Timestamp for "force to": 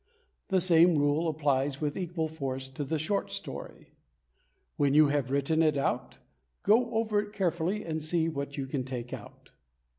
2.27-2.83